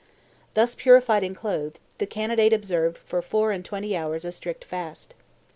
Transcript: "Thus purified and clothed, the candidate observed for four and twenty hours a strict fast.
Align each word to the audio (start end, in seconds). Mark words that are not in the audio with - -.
"Thus 0.55 0.73
purified 0.73 1.23
and 1.23 1.37
clothed, 1.37 1.79
the 1.99 2.07
candidate 2.07 2.53
observed 2.53 2.97
for 2.97 3.21
four 3.21 3.51
and 3.51 3.63
twenty 3.63 3.95
hours 3.95 4.25
a 4.25 4.31
strict 4.31 4.65
fast. 4.65 5.13